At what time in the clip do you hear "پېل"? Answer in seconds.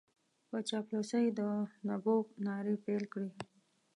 2.85-3.03